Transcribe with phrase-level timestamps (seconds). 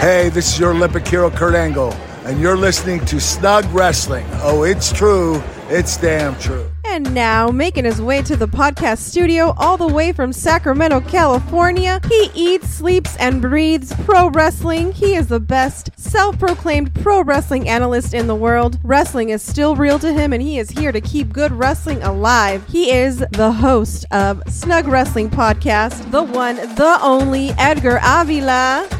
[0.00, 1.92] Hey, this is your Olympic hero, Kurt Angle,
[2.24, 4.24] and you're listening to Snug Wrestling.
[4.36, 5.42] Oh, it's true.
[5.68, 6.70] It's damn true.
[6.86, 12.00] And now, making his way to the podcast studio all the way from Sacramento, California,
[12.08, 14.92] he eats, sleeps, and breathes pro wrestling.
[14.92, 18.78] He is the best self proclaimed pro wrestling analyst in the world.
[18.82, 22.66] Wrestling is still real to him, and he is here to keep good wrestling alive.
[22.70, 28.99] He is the host of Snug Wrestling Podcast, the one, the only Edgar Avila.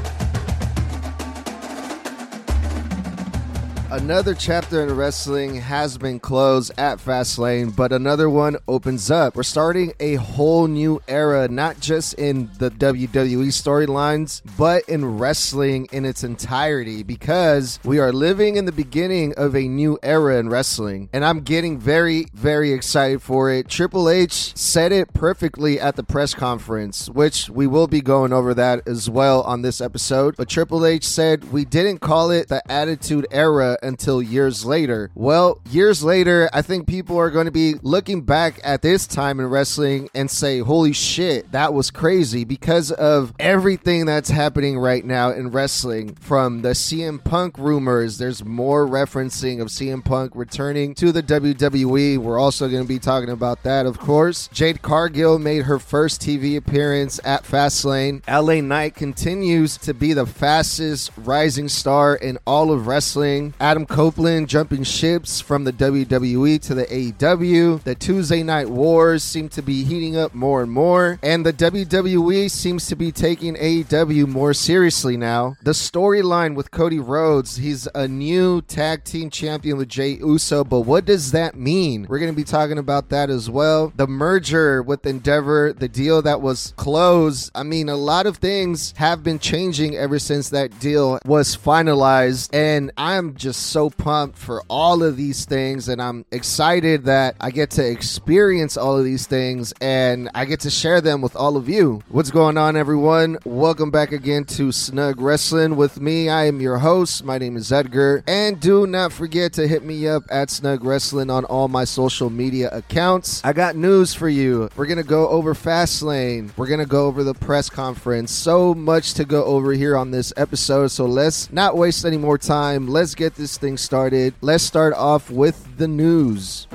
[3.93, 9.35] Another chapter in wrestling has been closed at Fastlane, but another one opens up.
[9.35, 15.89] We're starting a whole new era, not just in the WWE storylines, but in wrestling
[15.91, 20.49] in its entirety, because we are living in the beginning of a new era in
[20.49, 21.09] wrestling.
[21.13, 23.69] And I'm getting very, very excited for it.
[23.69, 28.55] Triple H said it perfectly at the press conference, which we will be going over
[28.55, 30.37] that as well on this episode.
[30.37, 35.11] But Triple H said we didn't call it the Attitude Era until years later.
[35.15, 39.41] Well, years later, I think people are going to be looking back at this time
[39.41, 45.05] in wrestling and say, holy shit, that was crazy because of everything that's happening right
[45.05, 46.15] now in wrestling.
[46.17, 52.19] From the CM Punk rumors, there's more referencing of CM Punk returning to the WWE.
[52.19, 54.49] We're also going to be talking about that, of course.
[54.49, 58.23] Jade Cargill made her first TV appearance at Fastlane.
[58.29, 63.55] LA Knight continues to be the fastest rising star in all of wrestling.
[63.71, 67.81] Adam Copeland jumping ships from the WWE to the AEW.
[67.85, 71.21] The Tuesday Night Wars seem to be heating up more and more.
[71.23, 75.55] And the WWE seems to be taking AEW more seriously now.
[75.63, 80.81] The storyline with Cody Rhodes, he's a new tag team champion with Jey Uso, but
[80.81, 82.09] what does that mean?
[82.09, 83.93] We're going to be talking about that as well.
[83.95, 87.53] The merger with Endeavor, the deal that was closed.
[87.55, 92.53] I mean, a lot of things have been changing ever since that deal was finalized.
[92.53, 95.89] And I'm just so pumped for all of these things.
[95.89, 100.61] And I'm excited that I get to experience all of these things and I get
[100.61, 102.03] to share them with all of you.
[102.09, 103.39] What's going on, everyone?
[103.45, 106.29] Welcome back again to Snug Wrestling with me.
[106.29, 107.25] I am your host.
[107.25, 108.23] My name is Edgar.
[108.27, 112.31] And do not forget to hit me up at Snug Wrestling on all my social
[112.31, 113.45] media accounts.
[113.45, 114.69] I got news for you.
[114.77, 116.51] We're to go over Fastlane.
[116.57, 118.33] We're to go over the press conference.
[118.33, 120.89] So much to go over here on this episode.
[120.89, 122.89] So let's not waste any more time.
[122.89, 124.35] Let's get this thing started.
[124.41, 126.67] Let's start off with the news.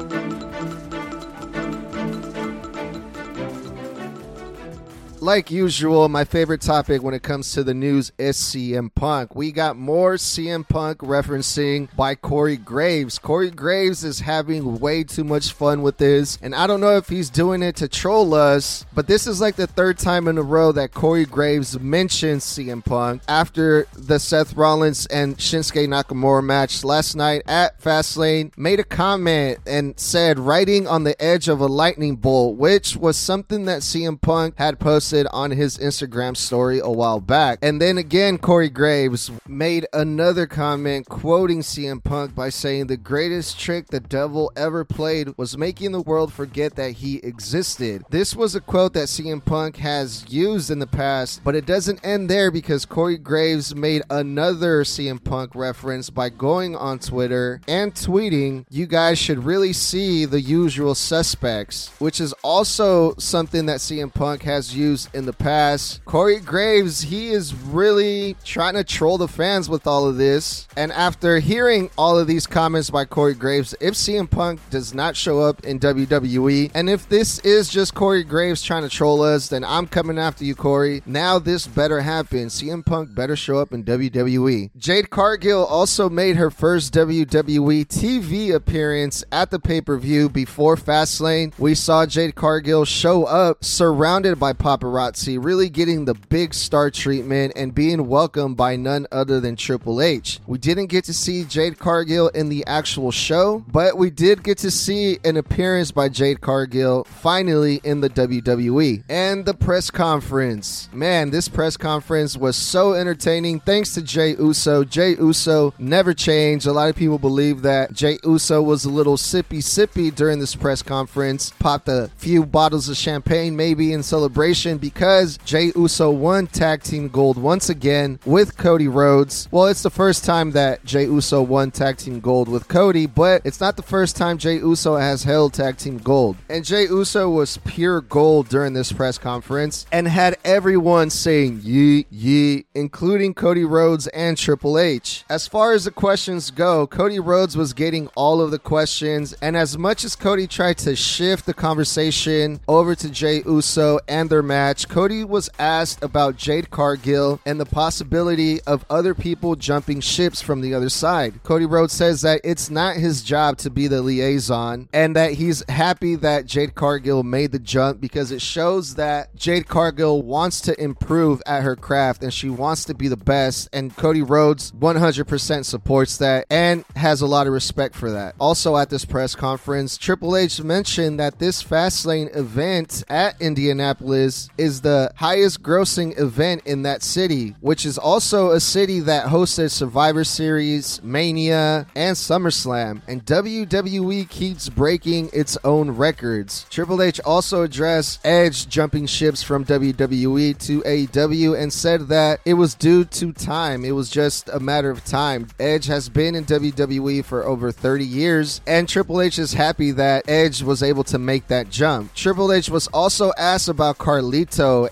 [5.25, 9.35] Like usual, my favorite topic when it comes to the news is CM Punk.
[9.35, 13.17] We got more CM Punk referencing by Corey Graves.
[13.17, 17.09] Corey Graves is having way too much fun with this, and I don't know if
[17.09, 20.43] he's doing it to troll us, but this is like the third time in a
[20.43, 26.83] row that Corey Graves mentions CM Punk after the Seth Rollins and Shinsuke Nakamura match
[26.83, 28.55] last night at Fastlane.
[28.57, 33.17] Made a comment and said, "Writing on the edge of a lightning bolt," which was
[33.17, 37.59] something that CM Punk had posted on his Instagram story a while back.
[37.61, 43.59] And then again, Corey Graves made another comment quoting CM Punk by saying the greatest
[43.59, 48.03] trick the devil ever played was making the world forget that he existed.
[48.09, 52.05] This was a quote that CM Punk has used in the past, but it doesn't
[52.05, 57.93] end there because Corey Graves made another CM Punk reference by going on Twitter and
[57.93, 64.13] tweeting, You guys should really see the usual suspects, which is also something that CM
[64.13, 66.03] Punk has used in the past.
[66.05, 70.67] Corey Graves, he is really trying to troll the fans with all of this.
[70.75, 75.15] And after hearing all of these comments by Corey Graves, if CM Punk does not
[75.15, 79.47] show up in WWE, and if this is just Corey Graves trying to troll us,
[79.49, 81.03] then I'm coming after you, Corey.
[81.05, 82.47] Now this better happen.
[82.47, 84.71] CM Punk better show up in WWE.
[84.77, 90.75] Jade Cargill also made her first WWE TV appearance at the pay per view before
[90.75, 91.57] Fastlane.
[91.59, 96.89] We saw Jade Cargill show up surrounded by paparazzi paparazzi, really getting the big star
[96.89, 100.39] treatment and being welcomed by none other than Triple H.
[100.47, 104.57] We didn't get to see Jade Cargill in the actual show, but we did get
[104.59, 109.03] to see an appearance by Jade Cargill finally in the WWE.
[109.09, 110.89] And the press conference.
[110.93, 114.83] Man, this press conference was so entertaining thanks to Jey Uso.
[114.83, 116.67] Jey Uso never changed.
[116.67, 120.55] A lot of people believe that Jey Uso was a little sippy sippy during this
[120.55, 126.45] press conference, popped a few bottles of champagne maybe in celebration because Jey Uso won
[126.45, 129.47] tag team gold once again with Cody Rhodes.
[129.49, 133.41] Well, it's the first time that Jey Uso won tag team gold with Cody, but
[133.43, 136.37] it's not the first time Jey Uso has held tag team gold.
[136.49, 142.05] And Jey Uso was pure gold during this press conference and had everyone saying yee
[142.11, 145.25] yee, including Cody Rhodes and Triple H.
[145.31, 149.57] As far as the questions go, Cody Rhodes was getting all of the questions, and
[149.57, 154.43] as much as Cody tried to shift the conversation over to Jey Uso and their
[154.43, 160.41] match, Cody was asked about Jade Cargill and the possibility of other people jumping ships
[160.41, 161.43] from the other side.
[161.43, 165.63] Cody Rhodes says that it's not his job to be the liaison and that he's
[165.69, 170.81] happy that Jade Cargill made the jump because it shows that Jade Cargill wants to
[170.81, 173.69] improve at her craft and she wants to be the best.
[173.71, 178.35] And Cody Rhodes 100% supports that and has a lot of respect for that.
[178.39, 184.81] Also, at this press conference, Triple H mentioned that this Fastlane event at Indianapolis is
[184.81, 190.23] the highest grossing event in that city, which is also a city that hosted Survivor
[190.23, 193.01] Series, Mania, and SummerSlam.
[193.07, 196.65] And WWE keeps breaking its own records.
[196.69, 202.53] Triple H also addressed Edge jumping ships from WWE to AEW and said that it
[202.53, 203.83] was due to time.
[203.83, 205.47] It was just a matter of time.
[205.59, 210.29] Edge has been in WWE for over 30 years, and Triple H is happy that
[210.29, 212.13] Edge was able to make that jump.
[212.13, 214.44] Triple H was also asked about Carlito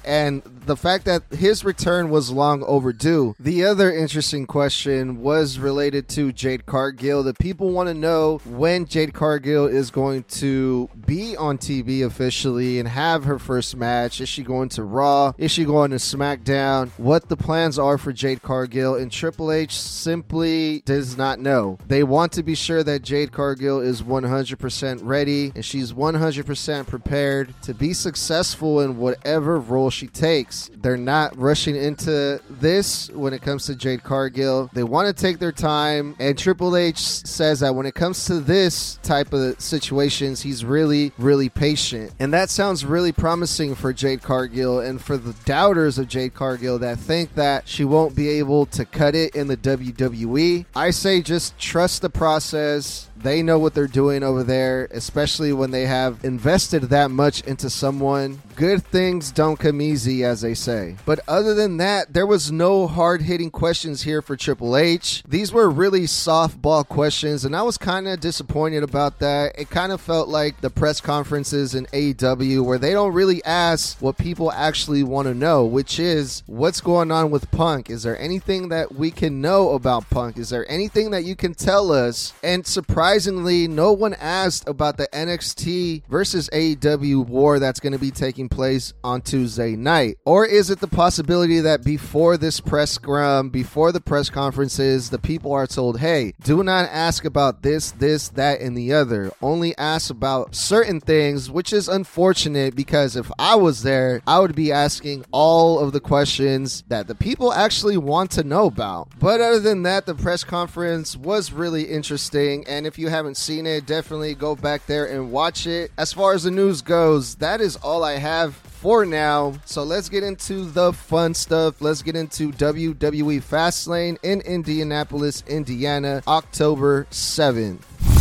[0.03, 3.35] and the fact that his return was long overdue.
[3.39, 7.23] The other interesting question was related to Jade Cargill.
[7.23, 12.79] The people want to know when Jade Cargill is going to be on TV officially
[12.79, 14.21] and have her first match.
[14.21, 15.33] Is she going to Raw?
[15.37, 16.89] Is she going to SmackDown?
[16.97, 18.95] What the plans are for Jade Cargill?
[18.95, 21.77] And Triple H simply does not know.
[21.87, 27.53] They want to be sure that Jade Cargill is 100% ready and she's 100% prepared
[27.63, 30.52] to be successful in whatever role she takes.
[30.75, 34.69] They're not rushing into this when it comes to Jade Cargill.
[34.73, 38.39] They want to take their time, and Triple H says that when it comes to
[38.39, 42.13] this type of situations, he's really, really patient.
[42.19, 46.79] And that sounds really promising for Jade Cargill and for the doubters of Jade Cargill
[46.79, 50.65] that think that she won't be able to cut it in the WWE.
[50.75, 53.09] I say just trust the process.
[53.23, 57.69] They know what they're doing over there, especially when they have invested that much into
[57.69, 58.41] someone.
[58.55, 60.97] Good things don't come easy, as they say.
[61.05, 65.23] But other than that, there was no hard hitting questions here for Triple H.
[65.27, 69.57] These were really softball questions, and I was kind of disappointed about that.
[69.57, 74.01] It kind of felt like the press conferences in AEW where they don't really ask
[74.01, 77.89] what people actually want to know, which is what's going on with Punk?
[77.89, 80.37] Is there anything that we can know about Punk?
[80.37, 82.33] Is there anything that you can tell us?
[82.43, 87.99] And surprise surprisingly, no one asked about the NXT versus AEW war that's going to
[87.99, 90.17] be taking place on Tuesday night.
[90.25, 95.19] Or is it the possibility that before this press scrum, before the press conferences, the
[95.19, 99.31] people are told, hey, do not ask about this, this, that, and the other.
[99.43, 104.55] Only ask about certain things, which is unfortunate because if I was there, I would
[104.55, 109.09] be asking all of the questions that the people actually want to know about.
[109.19, 112.65] But other than that, the press conference was really interesting.
[112.67, 115.91] And if you you haven't seen it, definitely go back there and watch it.
[115.97, 119.55] As far as the news goes, that is all I have for now.
[119.65, 121.81] So let's get into the fun stuff.
[121.81, 128.12] Let's get into WWE Fastlane in Indianapolis, Indiana, October 7th.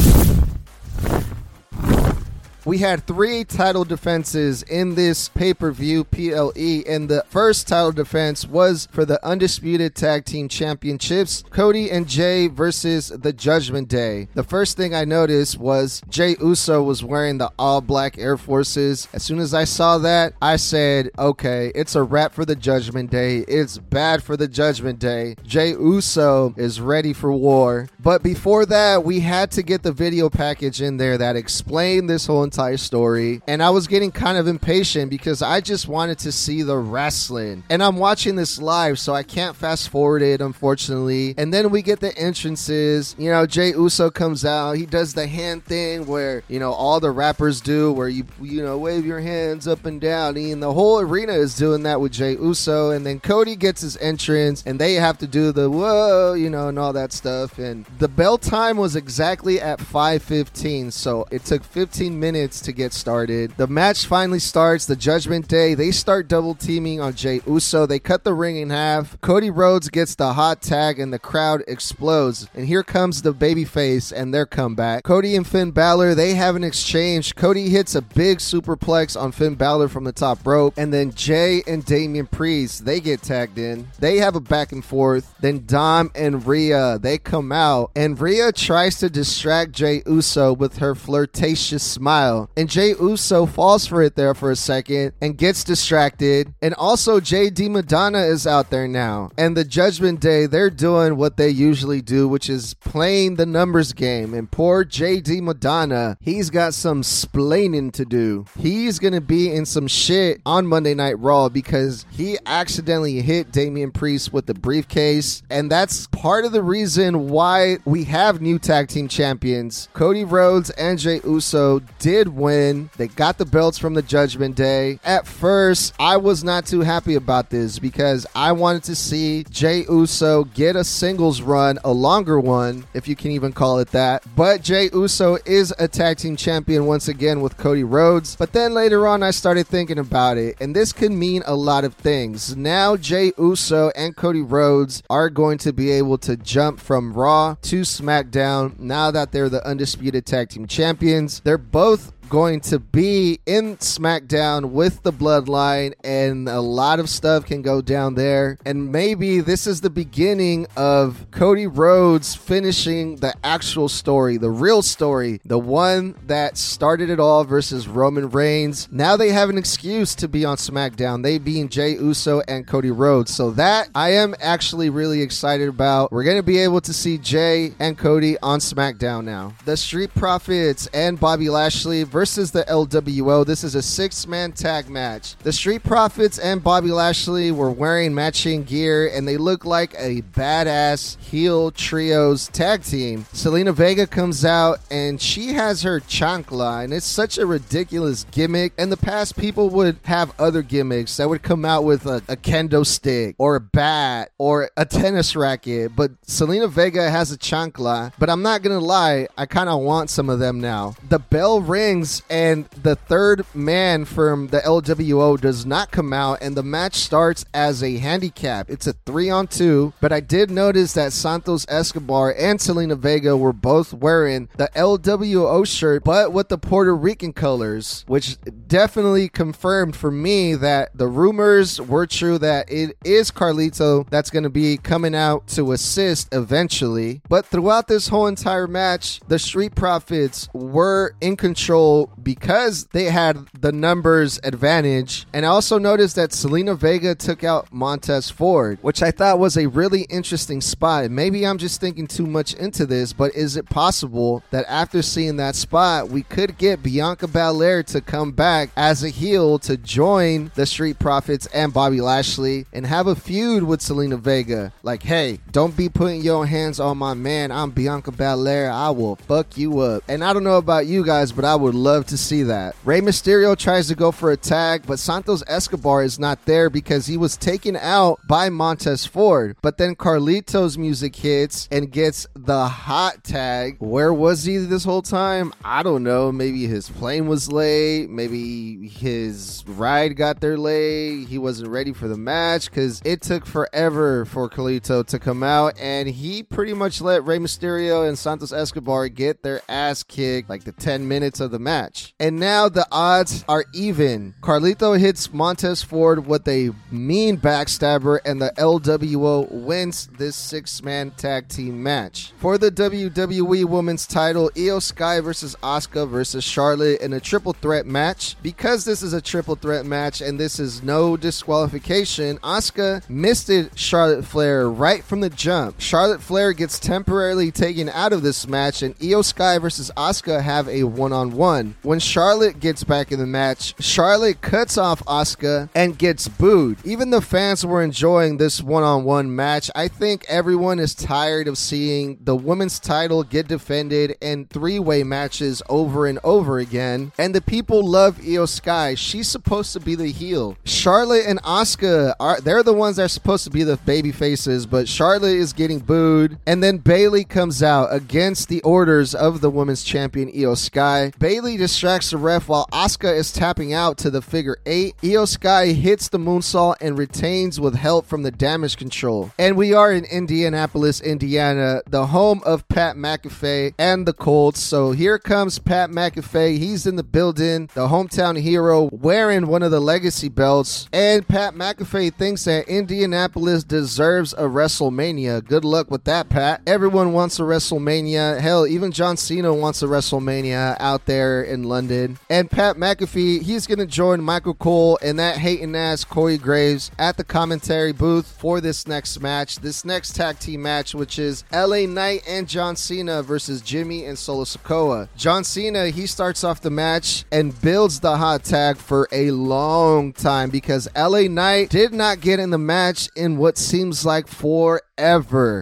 [2.64, 7.90] We had three title defenses in this pay per view PLE, and the first title
[7.90, 14.28] defense was for the Undisputed Tag Team Championships Cody and Jey versus the Judgment Day.
[14.34, 19.08] The first thing I noticed was Jey Uso was wearing the all black Air Forces.
[19.12, 23.10] As soon as I saw that, I said, okay, it's a wrap for the Judgment
[23.10, 23.38] Day.
[23.48, 25.34] It's bad for the Judgment Day.
[25.44, 27.88] Jey Uso is ready for war.
[28.02, 32.26] But before that, we had to get the video package in there that explained this
[32.26, 33.42] whole entire story.
[33.46, 37.62] And I was getting kind of impatient because I just wanted to see the wrestling.
[37.70, 41.34] And I'm watching this live, so I can't fast forward it, unfortunately.
[41.38, 43.14] And then we get the entrances.
[43.18, 44.72] You know, Jey Uso comes out.
[44.72, 48.62] He does the hand thing where, you know, all the rappers do, where you, you
[48.62, 50.36] know, wave your hands up and down.
[50.36, 52.90] And the whole arena is doing that with Jey Uso.
[52.90, 56.66] And then Cody gets his entrance, and they have to do the whoa, you know,
[56.66, 57.58] and all that stuff.
[57.58, 62.92] And The bell time was exactly at 5:15, so it took 15 minutes to get
[62.92, 63.52] started.
[63.56, 64.86] The match finally starts.
[64.86, 67.86] The Judgment Day they start double teaming on Jey Uso.
[67.86, 69.20] They cut the ring in half.
[69.20, 72.48] Cody Rhodes gets the hot tag, and the crowd explodes.
[72.54, 75.04] And here comes the babyface and their comeback.
[75.04, 77.34] Cody and Finn Balor they have an exchange.
[77.34, 81.62] Cody hits a big superplex on Finn Balor from the top rope, and then Jey
[81.66, 83.88] and Damian Priest they get tagged in.
[83.98, 85.34] They have a back and forth.
[85.40, 90.78] Then Dom and Rhea they come out, and Rhea tries to distract Jey Uso with
[90.78, 95.64] her flirtatious smile, and Jey Uso falls for it there for a second and gets
[95.64, 96.54] distracted.
[96.62, 101.36] And also JD McDonagh is out there now, and the Judgment Day they're doing what
[101.36, 104.34] they usually do, which is playing the numbers game.
[104.34, 108.46] And poor JD McDonagh, he's got some splaining to do.
[108.58, 113.90] He's gonna be in some shit on Monday Night Raw because he accidentally hit Damian
[113.90, 118.88] Priest with the briefcase, and that's part of the reason why we have new tag
[118.88, 119.88] team champions.
[119.92, 122.90] Cody Rhodes and Jey Uso did win.
[122.96, 124.98] They got the belts from the Judgment Day.
[125.04, 129.84] At first, I was not too happy about this because I wanted to see Jey
[129.88, 134.24] Uso get a singles run, a longer one, if you can even call it that.
[134.36, 138.36] But Jey Uso is a tag team champion once again with Cody Rhodes.
[138.36, 141.84] But then later on, I started thinking about it, and this could mean a lot
[141.84, 142.56] of things.
[142.56, 147.56] Now, Jey Uso and Cody Rhodes are going to be able to jump from Raw
[147.62, 151.40] to SmackDown now that they're the undisputed tag team champions.
[151.40, 157.44] They're both going to be in SmackDown with the Bloodline, and a lot of stuff
[157.44, 158.56] can go down there.
[158.64, 164.80] And maybe this is the beginning of Cody Rhodes finishing the actual story, the real
[164.80, 168.88] story, the one that started it all versus Roman Reigns.
[168.90, 172.90] Now they have an excuse to be on SmackDown, they being Jey Uso and Cody
[172.90, 173.30] Rhodes.
[173.34, 176.10] So that I am actually really excited about.
[176.10, 179.52] We're going to be able to see Jey and Cody on SmackDown now.
[179.66, 183.44] The Street Profits and Bobby Lashley versus versus the LWO.
[183.44, 185.34] This is a six man tag match.
[185.38, 190.22] The Street Profits and Bobby Lashley were wearing matching gear and they look like a
[190.22, 193.26] badass heel trios tag team.
[193.32, 198.72] Zelina Vega comes out and she has her chancla and it's such a ridiculous gimmick.
[198.78, 202.36] In the past, people would have other gimmicks that would come out with a, a
[202.36, 208.12] kendo stick or a bat or a tennis racket, but Zelina Vega has a chancla.
[208.16, 210.94] But I'm not gonna lie, I kind of want some of them now.
[211.08, 216.56] The bell rings and the third man from the LWO does not come out, and
[216.56, 218.68] the match starts as a handicap.
[218.68, 223.36] It's a three on two, but I did notice that Santos Escobar and Zelina Vega
[223.36, 229.96] were both wearing the LWO shirt, but with the Puerto Rican colors, which definitely confirmed
[229.96, 234.76] for me that the rumors were true that it is Carlito that's going to be
[234.76, 237.22] coming out to assist eventually.
[237.28, 241.91] But throughout this whole entire match, the Street Profits were in control
[242.22, 245.26] because they had the numbers advantage.
[245.32, 249.56] And I also noticed that Zelina Vega took out Montez Ford, which I thought was
[249.56, 251.10] a really interesting spot.
[251.10, 255.36] Maybe I'm just thinking too much into this, but is it possible that after seeing
[255.36, 260.50] that spot, we could get Bianca Belair to come back as a heel to join
[260.54, 264.72] the Street Profits and Bobby Lashley and have a feud with Zelina Vega?
[264.82, 267.50] Like, hey, don't be putting your hands on my man.
[267.50, 268.70] I'm Bianca Belair.
[268.70, 270.02] I will fuck you up.
[270.08, 272.76] And I don't know about you guys, but I would love to see that.
[272.84, 277.06] Rey Mysterio tries to go for a tag, but Santos Escobar is not there because
[277.06, 279.56] he was taken out by Montez Ford.
[279.62, 283.76] But then Carlito's music hits and gets the hot tag.
[283.80, 285.52] Where was he this whole time?
[285.64, 286.30] I don't know.
[286.30, 288.08] Maybe his plane was late.
[288.08, 291.26] Maybe his ride got there late.
[291.26, 295.78] He wasn't ready for the match because it took forever for Carlito to come out,
[295.80, 300.62] and he pretty much let Rey Mysterio and Santos Escobar get their ass kicked like
[300.62, 301.71] the 10 minutes of the match.
[302.20, 304.34] And now the odds are even.
[304.42, 311.10] Carlito hits Montez Ford with a mean backstabber, and the LWO wins this six man
[311.12, 312.32] tag team match.
[312.38, 317.86] For the WWE Women's title, Iyo Sky versus Asuka versus Charlotte in a triple threat
[317.86, 318.36] match.
[318.42, 324.24] Because this is a triple threat match and this is no disqualification, Asuka misted Charlotte
[324.24, 325.80] Flair right from the jump.
[325.80, 330.68] Charlotte Flair gets temporarily taken out of this match, and Iyo Sky versus Asuka have
[330.68, 331.61] a one on one.
[331.62, 331.74] One.
[331.82, 336.78] When Charlotte gets back in the match, Charlotte cuts off Asuka and gets booed.
[336.84, 339.70] Even the fans were enjoying this one on one match.
[339.74, 345.02] I think everyone is tired of seeing the women's title get defended in three way
[345.02, 347.12] matches over and over again.
[347.18, 348.94] And the people love Iyo Sky.
[348.94, 350.56] She's supposed to be the heel.
[350.64, 354.66] Charlotte and Asuka are they're the ones that are supposed to be the baby faces,
[354.66, 356.38] but Charlotte is getting booed.
[356.46, 361.12] And then Bayley comes out against the orders of the women's champion Iyo Sky.
[361.52, 364.96] Bayley distracts the ref while Asuka is tapping out to the figure eight.
[365.02, 369.30] Iyo Sky hits the moonsault and retains with help from the damage control.
[369.38, 374.60] And we are in Indianapolis, Indiana, the home of Pat McAfee and the Colts.
[374.60, 376.56] So here comes Pat McAfee.
[376.56, 380.88] He's in the building, the hometown hero, wearing one of the legacy belts.
[380.90, 385.44] And Pat McAfee thinks that Indianapolis deserves a WrestleMania.
[385.44, 386.62] Good luck with that, Pat.
[386.66, 388.40] Everyone wants a WrestleMania.
[388.40, 392.18] Hell, even John Cena wants a WrestleMania out there in London.
[392.30, 396.90] And Pat McAfee, he's going to join Michael Cole and that hating ass Corey Graves
[396.98, 399.56] at the commentary booth for this next match.
[399.56, 404.18] This next tag team match, which is LA Knight and John Cena versus Jimmy and
[404.18, 405.08] Solo Sikoa.
[405.16, 410.12] John Cena, he starts off the match and builds the hot tag for a long
[410.12, 414.82] time because LA Knight did not get in the match in what seems like forever.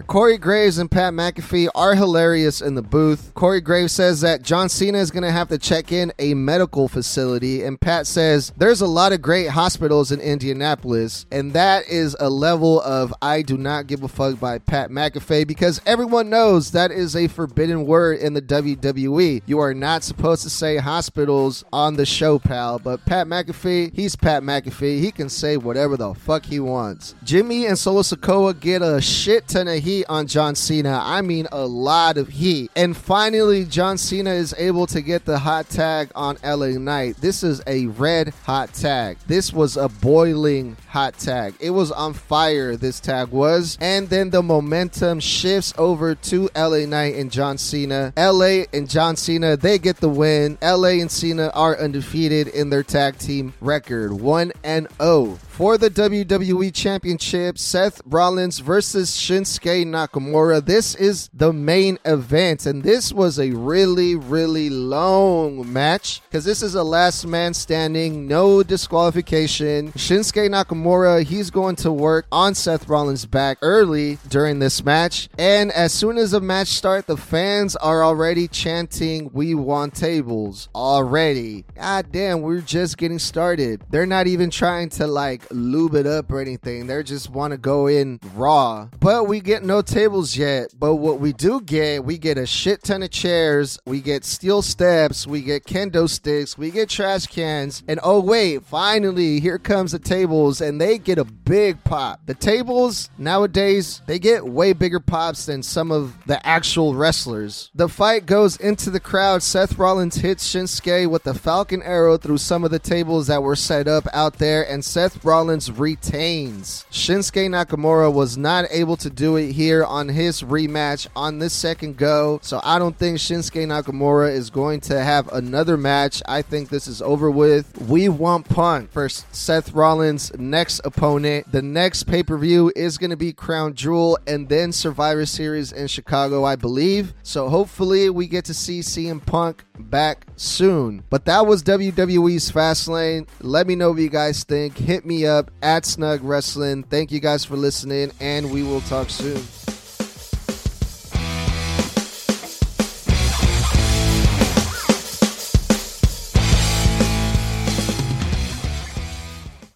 [0.07, 3.33] Corey Graves and Pat McAfee are hilarious in the booth.
[3.33, 6.87] Corey Graves says that John Cena is going to have to check in a medical
[6.87, 12.15] facility, and Pat says there's a lot of great hospitals in Indianapolis, and that is
[12.19, 16.71] a level of I do not give a fuck by Pat McAfee because everyone knows
[16.71, 19.41] that is a forbidden word in the WWE.
[19.45, 24.15] You are not supposed to say hospitals on the show, pal, but Pat McAfee, he's
[24.15, 24.99] Pat McAfee.
[24.99, 27.15] He can say whatever the fuck he wants.
[27.23, 30.99] Jimmy and Solo Sikoa get a shit ton of heat on John Cena.
[31.01, 32.71] I mean, a lot of heat.
[32.75, 37.17] And finally, John Cena is able to get the hot tag on LA Knight.
[37.17, 39.17] This is a red hot tag.
[39.27, 41.53] This was a boiling hot tag.
[41.59, 43.77] It was on fire, this tag was.
[43.79, 48.11] And then the momentum shifts over to LA Knight and John Cena.
[48.17, 50.57] LA and John Cena, they get the win.
[50.61, 55.39] LA and Cena are undefeated in their tag team record 1 and 0.
[55.51, 60.65] For the WWE Championship, Seth Rollins versus Shinsuke Nakamura.
[60.65, 66.63] This is the main event, and this was a really, really long match because this
[66.63, 69.91] is a last man standing, no disqualification.
[69.91, 75.71] Shinsuke Nakamura, he's going to work on Seth Rollins' back early during this match, and
[75.73, 81.65] as soon as the match starts, the fans are already chanting, "We want tables!" Already,
[81.75, 83.81] god damn, we're just getting started.
[83.91, 86.87] They're not even trying to like lube it up or anything.
[86.87, 88.89] They just want to go in raw.
[88.99, 90.73] But we get no tables yet.
[90.77, 93.79] But what we do get, we get a shit ton of chairs.
[93.85, 95.27] We get steel steps.
[95.27, 96.57] We get kendo sticks.
[96.57, 97.83] We get trash cans.
[97.87, 102.21] And oh, wait, finally, here comes the tables and they get a big pop.
[102.25, 107.69] The tables nowadays, they get way bigger pops than some of the actual wrestlers.
[107.75, 109.43] The fight goes into the crowd.
[109.43, 113.55] Seth Rollins hits Shinsuke with the Falcon Arrow through some of the tables that were
[113.55, 116.85] set up out there, and Seth Rollins retains.
[116.91, 121.95] Shinsuke Nakamura was not able to do it here on his rematch on this second
[121.95, 126.21] go, so I don't think Shinsuke Nakamura is going to have another match.
[126.27, 127.81] I think this is over with.
[127.83, 131.49] We want Punk for Seth Rollins' next opponent.
[131.49, 135.71] The next pay per view is going to be Crown Jewel and then Survivor Series
[135.71, 137.13] in Chicago, I believe.
[137.23, 141.03] So hopefully we get to see CM Punk back soon.
[141.09, 143.29] But that was WWE's Fastlane.
[143.39, 144.77] Let me know what you guys think.
[144.77, 146.83] Hit up at Snug Wrestling.
[146.83, 149.41] Thank you guys for listening, and we will talk soon.